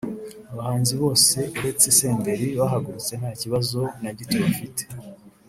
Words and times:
Abahanzi 0.51 0.93
bose 1.01 1.37
uretse 1.59 1.85
Senderi 1.97 2.47
bahagurutse 2.59 3.11
nta 3.19 3.31
kibazo 3.41 3.79
na 4.01 4.11
gito 4.17 4.35
bafite 4.43 4.83